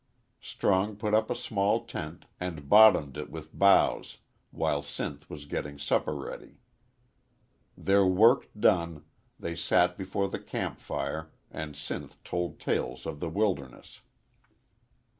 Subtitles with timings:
[0.41, 4.17] Strong put up a small tent and bottomed it with boughs
[4.49, 6.57] while Sinth was getting supper ready.
[7.77, 9.05] Their work done,
[9.39, 14.01] they sat before the camp fire and Sinth told tales of the wilderness.